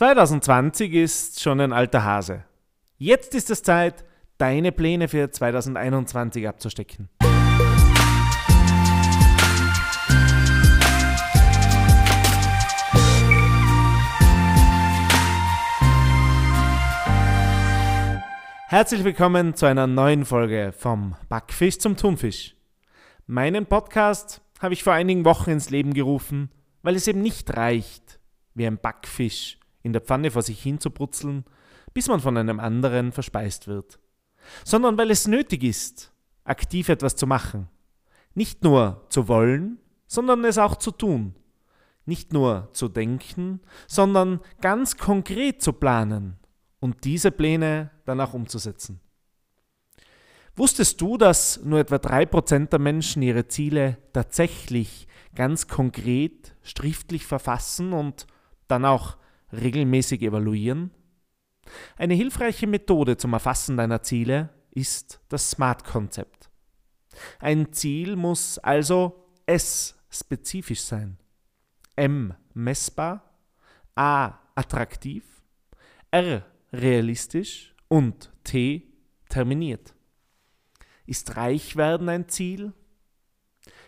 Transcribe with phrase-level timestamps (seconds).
[0.00, 2.44] 2020 ist schon ein alter Hase.
[2.96, 4.02] Jetzt ist es Zeit,
[4.38, 7.10] deine Pläne für 2021 abzustecken.
[18.68, 22.56] Herzlich willkommen zu einer neuen Folge vom Backfisch zum Thunfisch.
[23.26, 28.18] Meinen Podcast habe ich vor einigen Wochen ins Leben gerufen, weil es eben nicht reicht,
[28.54, 31.44] wie ein Backfisch in der Pfanne vor sich hin zu brutzeln,
[31.94, 33.98] bis man von einem anderen verspeist wird,
[34.64, 36.12] sondern weil es nötig ist,
[36.44, 37.68] aktiv etwas zu machen.
[38.34, 41.34] Nicht nur zu wollen, sondern es auch zu tun.
[42.06, 46.38] Nicht nur zu denken, sondern ganz konkret zu planen
[46.80, 49.00] und diese Pläne dann auch umzusetzen.
[50.56, 57.92] Wusstest du, dass nur etwa 3% der Menschen ihre Ziele tatsächlich ganz konkret schriftlich verfassen
[57.92, 58.26] und
[58.66, 59.16] dann auch
[59.52, 60.90] regelmäßig evaluieren?
[61.96, 66.50] Eine hilfreiche Methode zum Erfassen deiner Ziele ist das SMART-Konzept.
[67.38, 71.18] Ein Ziel muss also S spezifisch sein,
[71.96, 73.34] M messbar,
[73.94, 75.24] A attraktiv,
[76.10, 78.92] R realistisch und T
[79.28, 79.94] terminiert.
[81.06, 82.72] Ist Reichwerden ein Ziel?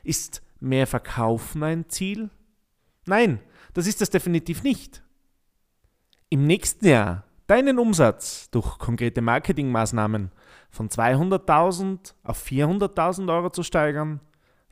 [0.02, 2.30] Ist mehr Verkaufen ein Ziel?
[3.06, 3.40] Nein,
[3.74, 5.02] das ist es definitiv nicht
[6.33, 10.33] im nächsten Jahr deinen Umsatz durch konkrete Marketingmaßnahmen
[10.70, 14.19] von 200.000 auf 400.000 Euro zu steigern?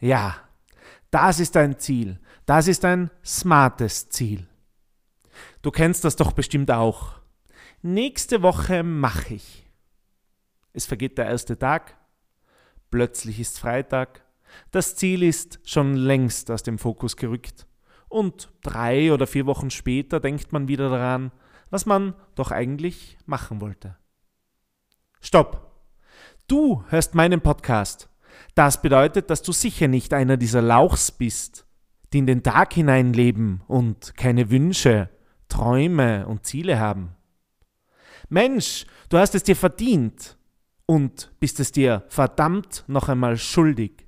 [0.01, 0.37] Ja,
[1.11, 2.19] das ist ein Ziel.
[2.47, 4.49] Das ist ein smartes Ziel.
[5.61, 7.21] Du kennst das doch bestimmt auch.
[7.83, 9.67] Nächste Woche mache ich.
[10.73, 11.95] Es vergeht der erste Tag.
[12.91, 14.25] Plötzlich ist Freitag.
[14.71, 17.67] Das Ziel ist schon längst aus dem Fokus gerückt.
[18.09, 21.33] Und drei oder vier Wochen später denkt man wieder daran,
[21.71, 23.97] was man doch eigentlich machen wollte.
[25.21, 25.71] Stopp!
[26.47, 28.09] Du hörst meinen Podcast.
[28.55, 31.65] Das bedeutet, dass du sicher nicht einer dieser Lauchs bist,
[32.13, 35.09] die in den Tag hinein leben und keine Wünsche,
[35.49, 37.15] Träume und Ziele haben.
[38.29, 40.37] Mensch, du hast es dir verdient
[40.87, 44.07] und bist es dir verdammt noch einmal schuldig,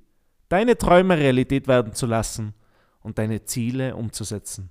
[0.49, 2.55] deine Träume Realität werden zu lassen
[3.01, 4.71] und deine Ziele umzusetzen.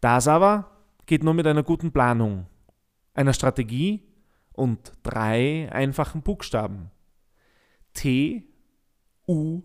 [0.00, 2.46] Das aber geht nur mit einer guten Planung,
[3.14, 4.02] einer Strategie
[4.52, 6.90] und drei einfachen Buchstaben.
[7.94, 8.44] T,
[9.26, 9.62] U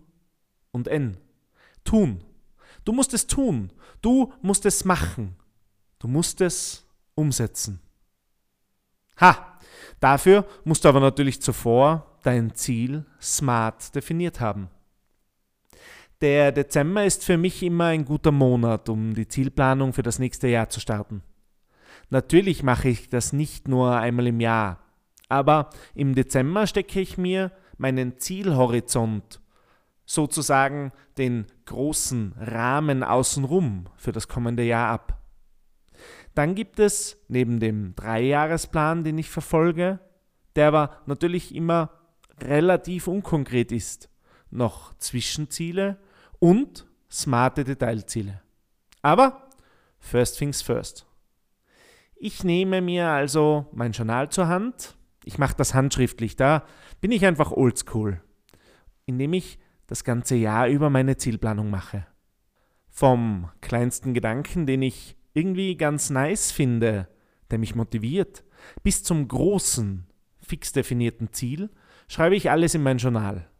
[0.72, 1.18] und N.
[1.84, 2.24] Tun.
[2.84, 3.72] Du musst es tun.
[4.00, 5.36] Du musst es machen.
[5.98, 7.80] Du musst es umsetzen.
[9.20, 9.58] Ha!
[10.00, 14.68] Dafür musst du aber natürlich zuvor dein Ziel smart definiert haben.
[16.22, 20.48] Der Dezember ist für mich immer ein guter Monat, um die Zielplanung für das nächste
[20.48, 21.22] Jahr zu starten.
[22.08, 24.78] Natürlich mache ich das nicht nur einmal im Jahr,
[25.28, 29.42] aber im Dezember stecke ich mir meinen Zielhorizont,
[30.06, 35.20] sozusagen den großen Rahmen außenrum für das kommende Jahr ab.
[36.34, 39.98] Dann gibt es neben dem Dreijahresplan, den ich verfolge,
[40.54, 41.90] der aber natürlich immer
[42.40, 44.08] relativ unkonkret ist,
[44.50, 45.98] noch Zwischenziele
[46.46, 48.40] und smarte Detailziele.
[49.02, 49.50] Aber
[49.98, 51.04] first things first.
[52.14, 54.94] Ich nehme mir also mein Journal zur Hand.
[55.24, 56.36] Ich mache das handschriftlich.
[56.36, 56.64] Da
[57.00, 58.22] bin ich einfach oldschool,
[59.06, 59.58] indem ich
[59.88, 62.06] das ganze Jahr über meine Zielplanung mache.
[62.90, 67.08] Vom kleinsten Gedanken, den ich irgendwie ganz nice finde,
[67.50, 68.44] der mich motiviert,
[68.84, 70.06] bis zum großen,
[70.38, 71.70] fix definierten Ziel,
[72.06, 73.50] schreibe ich alles in mein Journal.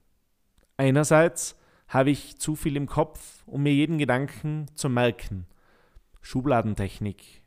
[0.77, 1.57] Einerseits
[1.89, 5.47] habe ich zu viel im Kopf, um mir jeden Gedanken zu merken.
[6.21, 7.43] Schubladentechnik,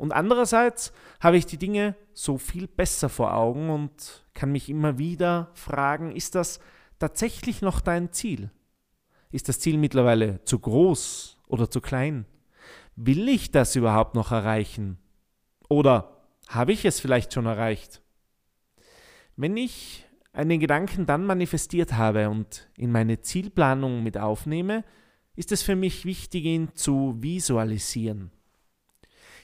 [0.00, 4.96] und andererseits habe ich die Dinge so viel besser vor Augen und kann mich immer
[4.96, 6.58] wieder fragen, ist das
[6.98, 8.50] tatsächlich noch dein Ziel?
[9.30, 12.24] Ist das Ziel mittlerweile zu groß oder zu klein?
[12.96, 14.96] Will ich das überhaupt noch erreichen?
[15.68, 16.16] Oder
[16.48, 18.00] habe ich es vielleicht schon erreicht?
[19.36, 24.84] Wenn ich einen Gedanken dann manifestiert habe und in meine Zielplanung mit aufnehme,
[25.36, 28.30] ist es für mich wichtig, ihn zu visualisieren.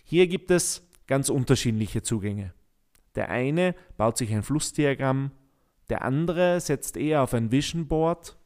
[0.05, 2.53] Hier gibt es ganz unterschiedliche Zugänge.
[3.15, 5.31] Der eine baut sich ein Flussdiagramm,
[5.88, 8.37] der andere setzt eher auf ein Vision Board.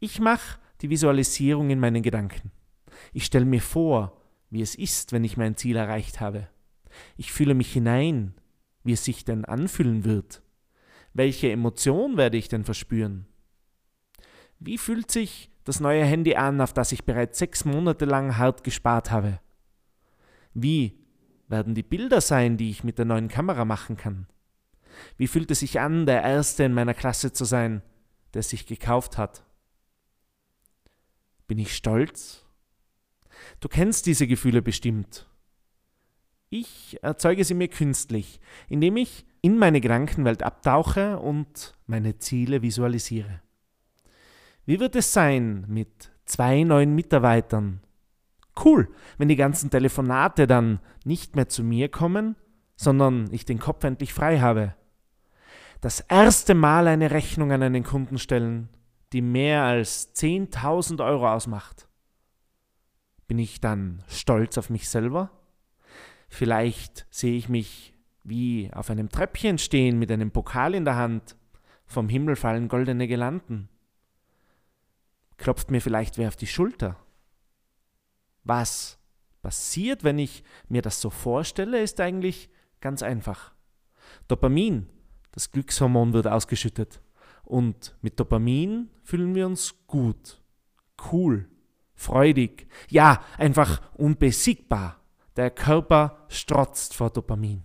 [0.00, 2.50] Ich mache die Visualisierung in meinen Gedanken.
[3.12, 4.20] Ich stelle mir vor,
[4.50, 6.48] wie es ist, wenn ich mein Ziel erreicht habe.
[7.16, 8.34] Ich fühle mich hinein,
[8.82, 10.42] wie es sich denn anfühlen wird.
[11.12, 13.26] Welche Emotion werde ich denn verspüren?
[14.58, 18.64] Wie fühlt sich das neue Handy an, auf das ich bereits sechs Monate lang hart
[18.64, 19.40] gespart habe?
[20.54, 20.98] Wie
[21.48, 24.26] werden die Bilder sein, die ich mit der neuen Kamera machen kann?
[25.16, 27.82] Wie fühlt es sich an, der Erste in meiner Klasse zu sein,
[28.34, 29.44] der sich gekauft hat?
[31.48, 32.44] Bin ich stolz?
[33.60, 35.26] Du kennst diese Gefühle bestimmt.
[36.52, 43.40] Ich erzeuge sie mir künstlich, indem ich in meine Gedankenwelt abtauche und meine Ziele visualisiere.
[44.66, 47.80] Wie wird es sein mit zwei neuen Mitarbeitern?
[48.64, 52.34] Cool, wenn die ganzen Telefonate dann nicht mehr zu mir kommen,
[52.74, 54.74] sondern ich den Kopf endlich frei habe.
[55.80, 58.68] Das erste Mal eine Rechnung an einen Kunden stellen,
[59.12, 61.88] die mehr als 10.000 Euro ausmacht.
[63.28, 65.30] Bin ich dann stolz auf mich selber?
[66.30, 67.92] Vielleicht sehe ich mich
[68.22, 71.36] wie auf einem Treppchen stehen mit einem Pokal in der Hand.
[71.86, 73.68] Vom Himmel fallen goldene Gelanden.
[75.36, 76.96] Klopft mir vielleicht wer auf die Schulter.
[78.44, 78.98] Was
[79.42, 82.48] passiert, wenn ich mir das so vorstelle, ist eigentlich
[82.80, 83.52] ganz einfach.
[84.28, 84.88] Dopamin,
[85.32, 87.02] das Glückshormon, wird ausgeschüttet.
[87.42, 90.40] Und mit Dopamin fühlen wir uns gut,
[91.10, 91.48] cool,
[91.94, 94.99] freudig, ja, einfach unbesiegbar.
[95.40, 97.62] Der Körper strotzt vor Dopamin.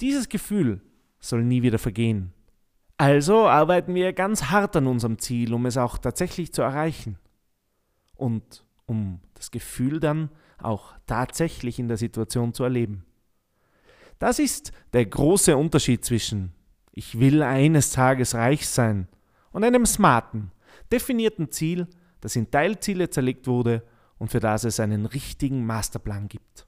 [0.00, 0.80] Dieses Gefühl
[1.20, 2.32] soll nie wieder vergehen.
[2.96, 7.16] Also arbeiten wir ganz hart an unserem Ziel, um es auch tatsächlich zu erreichen.
[8.16, 13.04] Und um das Gefühl dann auch tatsächlich in der Situation zu erleben.
[14.18, 16.54] Das ist der große Unterschied zwischen
[16.90, 19.06] ich will eines Tages reich sein
[19.52, 20.50] und einem smarten,
[20.90, 21.86] definierten Ziel,
[22.20, 23.84] das in Teilziele zerlegt wurde
[24.18, 26.66] und für das es einen richtigen Masterplan gibt.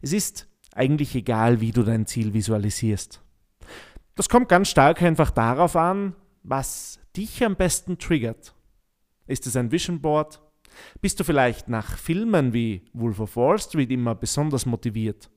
[0.00, 3.22] Es ist eigentlich egal, wie du dein Ziel visualisierst.
[4.14, 8.54] Das kommt ganz stark einfach darauf an, was dich am besten triggert.
[9.26, 10.40] Ist es ein Vision Board?
[11.00, 15.30] Bist du vielleicht nach Filmen wie Wolf of Wall Street immer besonders motiviert?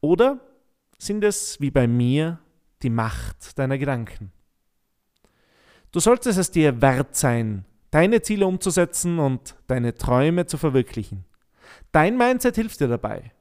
[0.00, 0.40] Oder
[0.98, 2.40] sind es, wie bei mir,
[2.82, 4.32] die Macht deiner Gedanken?
[5.92, 11.24] Du solltest es dir wert sein, deine Ziele umzusetzen und deine Träume zu verwirklichen.
[11.92, 13.32] Dein Mindset hilft dir dabei,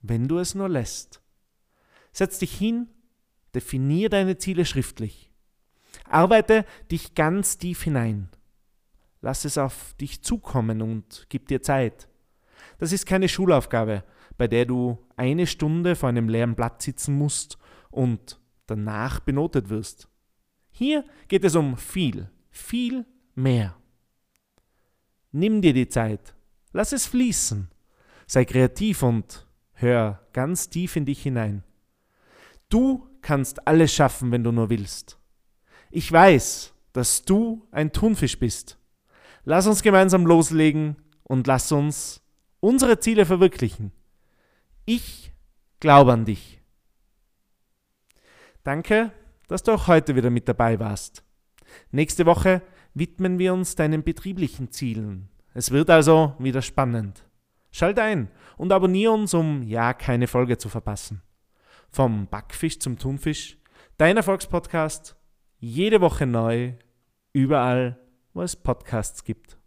[0.00, 1.20] wenn du es nur lässt.
[2.12, 2.88] Setz dich hin,
[3.54, 5.30] definier deine Ziele schriftlich.
[6.08, 8.28] Arbeite dich ganz tief hinein.
[9.22, 12.08] Lass es auf dich zukommen und gib dir Zeit.
[12.78, 14.04] Das ist keine Schulaufgabe,
[14.38, 17.58] bei der du eine Stunde vor einem leeren Blatt sitzen musst
[17.90, 20.08] und danach benotet wirst.
[20.70, 23.04] Hier geht es um viel, viel
[23.34, 23.76] mehr.
[25.32, 26.34] Nimm dir die Zeit,
[26.72, 27.70] lass es fließen,
[28.26, 31.62] sei kreativ und hör ganz tief in dich hinein.
[32.68, 35.18] Du kannst alles schaffen, wenn du nur willst.
[35.90, 38.78] Ich weiß, dass du ein Thunfisch bist.
[39.44, 42.22] Lass uns gemeinsam loslegen und lass uns
[42.60, 43.92] unsere Ziele verwirklichen.
[44.84, 45.32] Ich
[45.80, 46.60] glaube an dich.
[48.62, 49.12] Danke,
[49.48, 51.24] dass du auch heute wieder mit dabei warst.
[51.90, 52.62] Nächste Woche
[52.94, 55.28] widmen wir uns deinen betrieblichen Zielen.
[55.54, 57.24] Es wird also wieder spannend.
[57.70, 61.22] Schalt ein und abonniere uns, um ja keine Folge zu verpassen.
[61.88, 63.58] Vom Backfisch zum Thunfisch,
[63.96, 65.16] dein Erfolgspodcast,
[65.58, 66.72] jede Woche neu,
[67.32, 67.98] überall,
[68.32, 69.59] wo es Podcasts gibt.